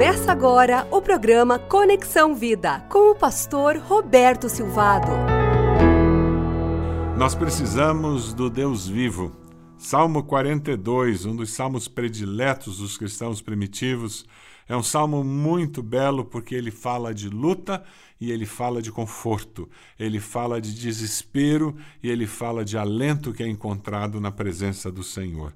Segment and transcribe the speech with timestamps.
[0.00, 5.10] Começa agora o programa Conexão Vida com o pastor Roberto Silvado.
[7.18, 9.30] Nós precisamos do Deus vivo.
[9.76, 14.24] Salmo 42, um dos salmos prediletos dos cristãos primitivos,
[14.66, 17.84] é um salmo muito belo porque ele fala de luta
[18.18, 23.42] e ele fala de conforto, ele fala de desespero e ele fala de alento que
[23.42, 25.52] é encontrado na presença do Senhor.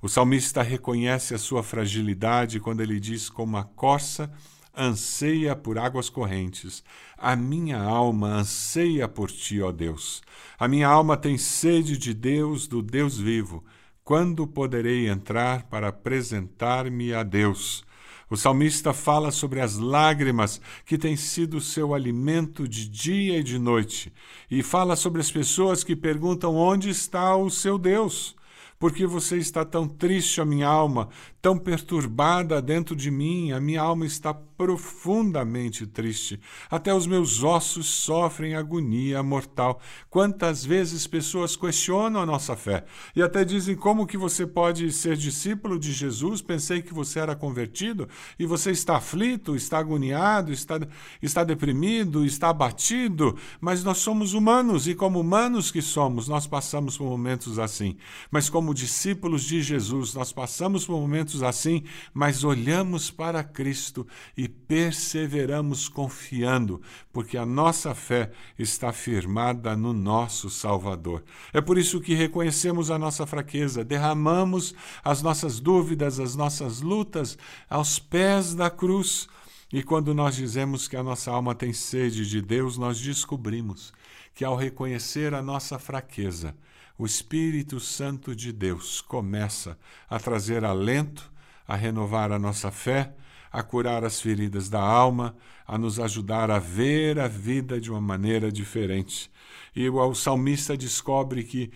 [0.00, 4.30] O salmista reconhece a sua fragilidade quando ele diz: Como a corça
[4.76, 6.84] anseia por águas correntes,
[7.16, 10.22] a minha alma anseia por ti, ó Deus.
[10.58, 13.64] A minha alma tem sede de Deus, do Deus vivo.
[14.04, 17.84] Quando poderei entrar para apresentar-me a Deus?
[18.28, 23.58] O salmista fala sobre as lágrimas que têm sido seu alimento de dia e de
[23.58, 24.12] noite,
[24.50, 28.35] e fala sobre as pessoas que perguntam onde está o seu Deus.
[28.78, 31.08] Por que você está tão triste, a minha alma,
[31.40, 33.52] tão perturbada dentro de mim?
[33.52, 36.40] A minha alma está profundamente triste.
[36.70, 39.80] Até os meus ossos sofrem agonia mortal.
[40.08, 45.16] Quantas vezes pessoas questionam a nossa fé e até dizem como que você pode ser
[45.16, 46.40] discípulo de Jesus?
[46.40, 48.08] Pensei que você era convertido
[48.38, 50.80] e você está aflito, está agoniado, está,
[51.20, 53.36] está deprimido, está abatido.
[53.60, 57.96] Mas nós somos humanos e como humanos que somos, nós passamos por momentos assim.
[58.30, 61.82] Mas como discípulos de Jesus, nós passamos por momentos assim,
[62.14, 66.80] mas olhamos para Cristo e perseveramos confiando,
[67.12, 71.24] porque a nossa fé está firmada no nosso Salvador.
[71.52, 77.38] É por isso que reconhecemos a nossa fraqueza, derramamos as nossas dúvidas, as nossas lutas
[77.68, 79.28] aos pés da cruz.
[79.72, 83.92] E quando nós dizemos que a nossa alma tem sede de Deus, nós descobrimos
[84.34, 86.54] que ao reconhecer a nossa fraqueza,
[86.98, 91.30] o Espírito Santo de Deus começa a trazer alento,
[91.66, 93.14] a renovar a nossa fé,
[93.56, 95.34] a curar as feridas da alma,
[95.66, 99.30] a nos ajudar a ver a vida de uma maneira diferente.
[99.74, 101.72] E o salmista descobre que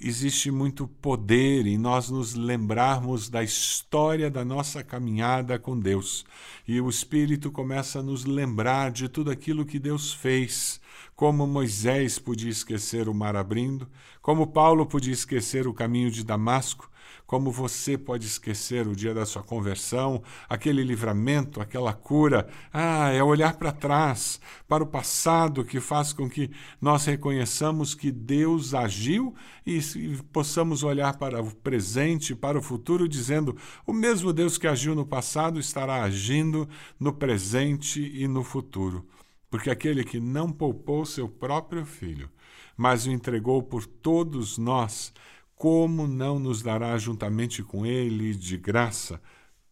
[0.00, 6.24] existe muito poder em nós nos lembrarmos da história da nossa caminhada com Deus.
[6.66, 10.80] E o Espírito começa a nos lembrar de tudo aquilo que Deus fez
[11.20, 13.86] como Moisés podia esquecer o mar abrindo,
[14.22, 16.90] como Paulo podia esquecer o caminho de Damasco,
[17.26, 22.48] como você pode esquecer o dia da sua conversão, aquele livramento, aquela cura.
[22.72, 28.10] Ah, é olhar para trás, para o passado, que faz com que nós reconheçamos que
[28.10, 29.34] Deus agiu
[29.66, 29.78] e,
[30.32, 33.54] possamos olhar para o presente, para o futuro, dizendo:
[33.86, 36.66] o mesmo Deus que agiu no passado estará agindo
[36.98, 39.06] no presente e no futuro.
[39.50, 42.30] Porque aquele que não poupou seu próprio filho,
[42.76, 45.12] mas o entregou por todos nós,
[45.56, 49.20] como não nos dará juntamente com ele, de graça,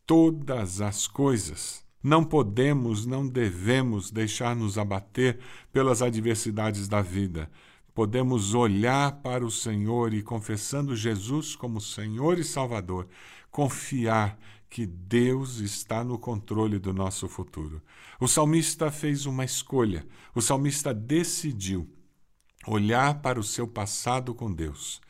[0.04, 1.86] todas as coisas?
[2.02, 5.38] Não podemos, não devemos deixar-nos abater
[5.72, 7.50] pelas adversidades da vida.
[7.94, 13.08] Podemos olhar para o Senhor e, confessando Jesus como Senhor e Salvador,
[13.50, 17.82] confiar que Deus está no controle do nosso futuro.
[18.20, 21.88] O salmista fez uma escolha, o salmista decidiu
[22.66, 25.00] olhar para o seu passado com Deus.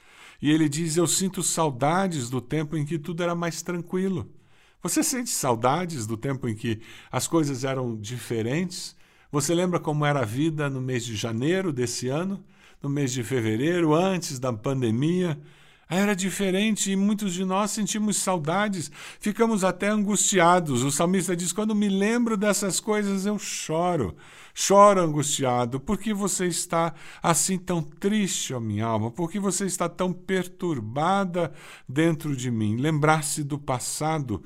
[0.41, 4.31] E ele diz: Eu sinto saudades do tempo em que tudo era mais tranquilo.
[4.83, 6.81] Você sente saudades do tempo em que
[7.11, 8.97] as coisas eram diferentes?
[9.31, 12.43] Você lembra como era a vida no mês de janeiro desse ano?
[12.81, 15.39] No mês de fevereiro, antes da pandemia?
[15.91, 20.83] Era diferente e muitos de nós sentimos saudades, ficamos até angustiados.
[20.83, 24.15] O salmista diz: Quando me lembro dessas coisas, eu choro.
[24.53, 25.81] Choro angustiado.
[25.81, 29.11] Por que você está assim tão triste, ó minha alma?
[29.11, 31.53] Por que você está tão perturbada
[31.89, 32.77] dentro de mim?
[32.77, 34.43] Lembrar-se do passado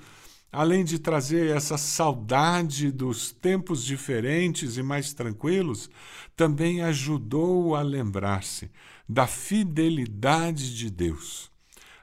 [0.52, 5.88] além de trazer essa saudade dos tempos diferentes e mais tranquilos,
[6.36, 8.70] também ajudou a lembrar-se
[9.08, 11.50] da fidelidade de Deus.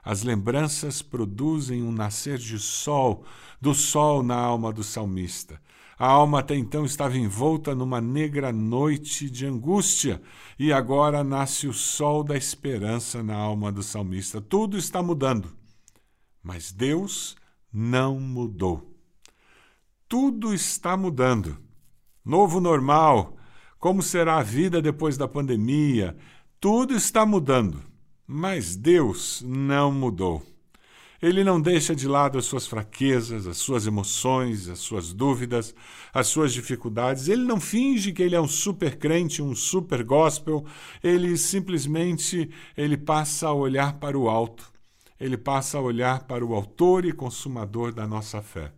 [0.02, 3.24] As lembranças produzem um nascer de sol,
[3.60, 5.60] do sol na alma do salmista.
[5.96, 10.20] A alma até então estava envolta numa negra noite de angústia,
[10.58, 14.40] e agora nasce o sol da esperança na alma do salmista.
[14.40, 15.52] Tudo está mudando.
[16.42, 17.36] Mas Deus
[17.72, 18.90] não mudou.
[20.08, 21.56] Tudo está mudando.
[22.24, 23.36] Novo normal.
[23.78, 26.16] Como será a vida depois da pandemia?
[26.60, 27.82] Tudo está mudando.
[28.26, 30.42] Mas Deus não mudou.
[31.22, 35.74] Ele não deixa de lado as suas fraquezas, as suas emoções, as suas dúvidas,
[36.14, 37.28] as suas dificuldades.
[37.28, 40.64] Ele não finge que ele é um super crente, um super gospel.
[41.02, 44.69] Ele simplesmente ele passa a olhar para o alto
[45.20, 48.72] ele passa a olhar para o autor e consumador da nossa fé.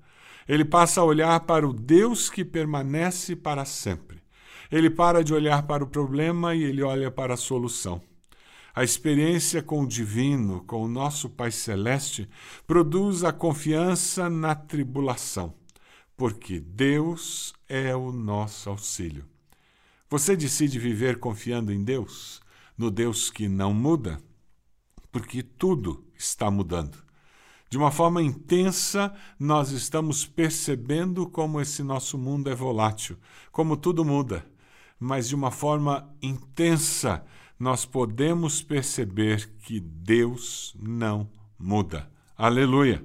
[0.48, 4.20] Ele passa a olhar para o Deus que permanece para sempre.
[4.70, 8.02] Ele para de olhar para o problema e ele olha para a solução.
[8.74, 12.28] A experiência com o divino, com o nosso Pai Celeste,
[12.66, 15.54] produz a confiança na tribulação,
[16.16, 19.26] porque Deus é o nosso auxílio.
[20.08, 22.40] Você decide viver confiando em Deus,
[22.76, 24.18] no Deus que não muda,
[25.12, 26.96] porque tudo está mudando.
[27.68, 33.16] De uma forma intensa, nós estamos percebendo como esse nosso mundo é volátil,
[33.50, 34.44] como tudo muda.
[34.98, 37.24] Mas de uma forma intensa,
[37.58, 42.10] nós podemos perceber que Deus não muda.
[42.36, 43.04] Aleluia!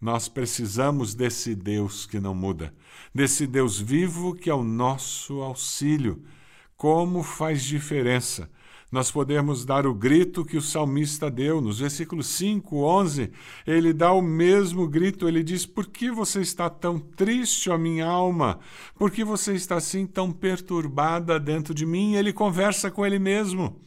[0.00, 2.74] Nós precisamos desse Deus que não muda,
[3.14, 6.22] desse Deus vivo que é o nosso auxílio.
[6.76, 8.50] Como faz diferença
[8.94, 11.60] nós podemos dar o grito que o salmista deu.
[11.60, 13.28] Nos versículos 5, 11,
[13.66, 15.26] ele dá o mesmo grito.
[15.26, 18.60] Ele diz: Por que você está tão triste, ó minha alma?
[18.96, 22.14] Por que você está assim tão perturbada dentro de mim?
[22.14, 23.80] Ele conversa com ele mesmo.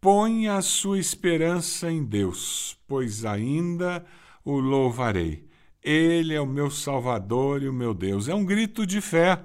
[0.00, 4.06] Ponha a sua esperança em Deus, pois ainda
[4.44, 5.48] o louvarei.
[5.82, 8.28] Ele é o meu Salvador e o meu Deus.
[8.28, 9.42] É um grito de fé.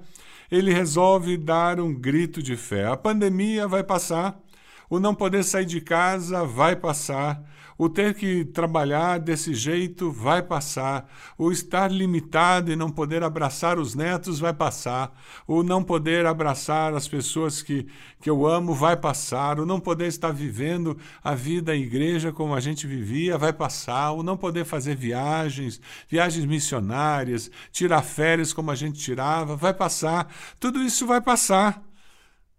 [0.48, 2.86] Ele resolve dar um grito de fé.
[2.86, 4.43] A pandemia vai passar.
[4.88, 7.42] O não poder sair de casa vai passar.
[7.76, 11.10] O ter que trabalhar desse jeito vai passar.
[11.36, 15.12] O estar limitado e não poder abraçar os netos vai passar.
[15.46, 17.88] O não poder abraçar as pessoas que,
[18.20, 19.58] que eu amo vai passar.
[19.58, 24.12] O não poder estar vivendo a vida à igreja como a gente vivia vai passar.
[24.12, 30.32] O não poder fazer viagens, viagens missionárias, tirar férias como a gente tirava, vai passar.
[30.60, 31.82] Tudo isso vai passar.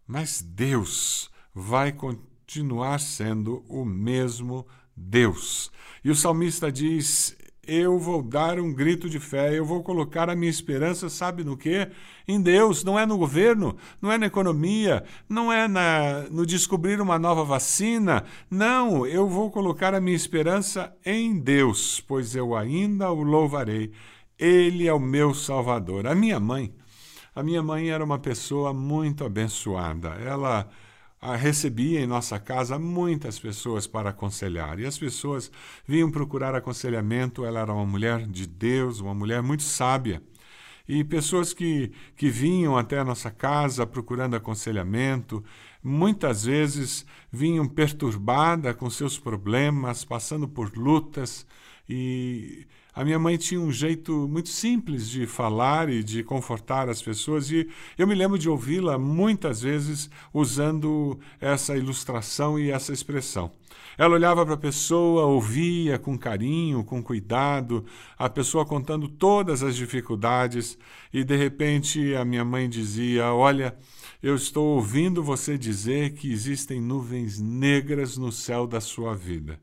[0.05, 5.71] Mas Deus vai continuar sendo o mesmo Deus.
[6.03, 7.35] E o salmista diz:
[7.65, 11.55] Eu vou dar um grito de fé, eu vou colocar a minha esperança, sabe no
[11.55, 11.89] quê?
[12.27, 16.99] Em Deus, não é no governo, não é na economia, não é na, no descobrir
[16.99, 18.25] uma nova vacina.
[18.51, 23.91] Não, eu vou colocar a minha esperança em Deus, pois eu ainda o louvarei.
[24.37, 26.05] Ele é o meu Salvador.
[26.05, 26.75] A minha mãe,
[27.33, 30.09] a minha mãe era uma pessoa muito abençoada.
[30.09, 30.69] Ela
[31.33, 34.79] recebia em nossa casa muitas pessoas para aconselhar.
[34.79, 35.49] E as pessoas
[35.87, 37.45] vinham procurar aconselhamento.
[37.45, 40.21] Ela era uma mulher de Deus, uma mulher muito sábia.
[40.87, 45.43] E pessoas que, que vinham até a nossa casa procurando aconselhamento,
[45.81, 51.47] muitas vezes vinham perturbadas com seus problemas, passando por lutas
[51.87, 52.65] e
[52.95, 57.51] a minha mãe tinha um jeito muito simples de falar e de confortar as pessoas,
[57.51, 57.67] e
[57.97, 63.51] eu me lembro de ouvi-la muitas vezes usando essa ilustração e essa expressão.
[63.97, 67.85] Ela olhava para a pessoa, ouvia com carinho, com cuidado,
[68.17, 70.77] a pessoa contando todas as dificuldades,
[71.13, 73.75] e de repente a minha mãe dizia: Olha,
[74.23, 79.59] eu estou ouvindo você dizer que existem nuvens negras no céu da sua vida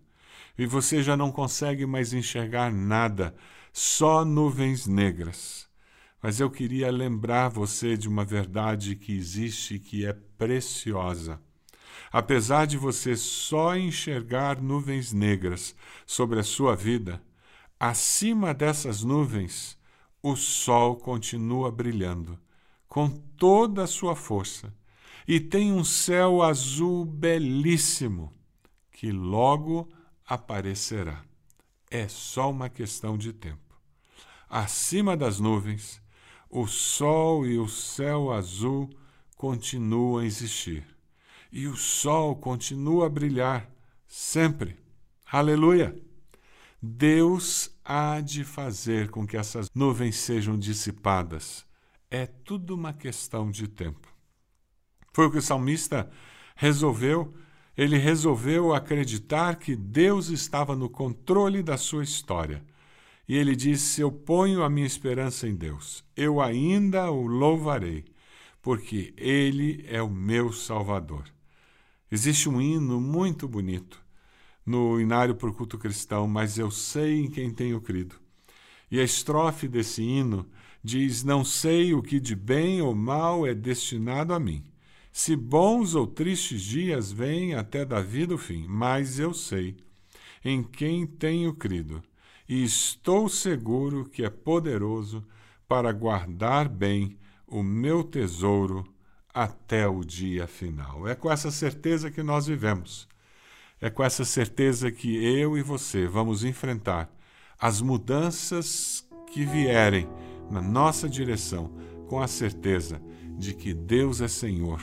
[0.58, 3.34] e você já não consegue mais enxergar nada,
[3.72, 5.68] só nuvens negras.
[6.22, 11.40] Mas eu queria lembrar você de uma verdade que existe que é preciosa.
[12.12, 15.74] Apesar de você só enxergar nuvens negras
[16.06, 17.22] sobre a sua vida,
[17.80, 19.78] acima dessas nuvens,
[20.22, 22.38] o sol continua brilhando
[22.86, 24.72] com toda a sua força
[25.26, 28.32] e tem um céu azul belíssimo
[28.92, 29.88] que logo
[30.26, 31.24] aparecerá.
[31.90, 33.76] É só uma questão de tempo.
[34.48, 36.00] Acima das nuvens,
[36.48, 38.90] o sol e o céu azul
[39.36, 40.86] continuam a existir.
[41.50, 43.70] E o sol continua a brilhar
[44.06, 44.78] sempre.
[45.30, 45.94] Aleluia!
[46.80, 51.64] Deus há de fazer com que essas nuvens sejam dissipadas.
[52.10, 54.08] É tudo uma questão de tempo.
[55.12, 56.10] Foi o que o salmista
[56.56, 57.34] resolveu
[57.76, 62.62] ele resolveu acreditar que Deus estava no controle da sua história.
[63.26, 66.04] E ele disse: Eu ponho a minha esperança em Deus.
[66.14, 68.04] Eu ainda o louvarei,
[68.60, 71.24] porque ele é o meu Salvador.
[72.10, 74.02] Existe um hino muito bonito
[74.66, 78.16] no Inário por Culto Cristão, mas eu sei em quem tenho crido.
[78.90, 80.46] E a estrofe desse hino
[80.84, 84.71] diz: Não sei o que de bem ou mal é destinado a mim
[85.12, 89.76] se bons ou tristes dias vêm até da vida o fim, mas eu sei
[90.42, 92.02] em quem tenho crido,
[92.48, 95.24] e estou seguro que é poderoso
[95.68, 97.16] para guardar bem
[97.46, 98.84] o meu tesouro
[99.32, 101.06] até o dia final.
[101.06, 103.06] É com essa certeza que nós vivemos.
[103.80, 107.10] É com essa certeza que eu e você vamos enfrentar
[107.58, 110.08] as mudanças que vierem
[110.50, 111.72] na nossa direção,
[112.08, 113.00] com a certeza
[113.38, 114.80] de que Deus é Senhor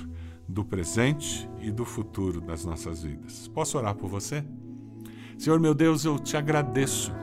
[0.49, 3.47] do presente e do futuro das nossas vidas.
[3.47, 4.43] Posso orar por você?
[5.37, 7.13] Senhor meu Deus, eu te agradeço.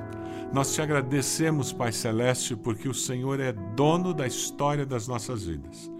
[0.52, 5.90] Nós te agradecemos, Pai Celeste, porque o Senhor é dono da história das nossas vidas.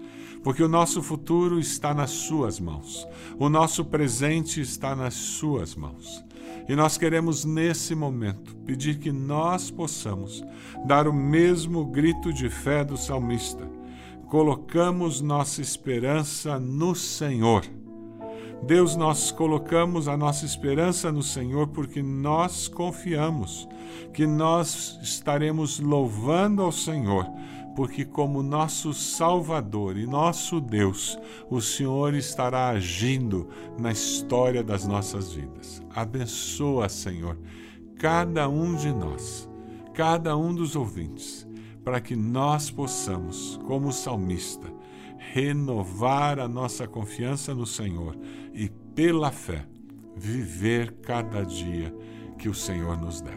[0.41, 3.05] Porque o nosso futuro está nas Suas mãos,
[3.37, 6.23] o nosso presente está nas Suas mãos.
[6.69, 10.43] E nós queremos, nesse momento, pedir que nós possamos
[10.85, 13.76] dar o mesmo grito de fé do salmista.
[14.27, 17.63] Colocamos nossa esperança no Senhor.
[18.63, 23.67] Deus, nós colocamos a nossa esperança no Senhor porque nós confiamos
[24.13, 27.25] que nós estaremos louvando ao Senhor
[27.77, 31.15] porque, como nosso Salvador e nosso Deus,
[31.47, 33.47] o Senhor estará agindo
[33.79, 35.79] na história das nossas vidas.
[35.93, 37.37] Abençoa, Senhor,
[37.99, 39.47] cada um de nós,
[39.93, 41.46] cada um dos ouvintes,
[41.87, 44.67] para que nós possamos, como salmista,
[45.31, 48.13] renovar a nossa confiança no Senhor
[48.53, 49.65] e, pela fé,
[50.13, 51.95] viver cada dia
[52.37, 53.31] que o Senhor nos dá.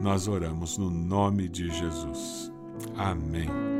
[0.00, 2.50] Nós oramos no nome de Jesus.
[2.96, 3.79] Amém.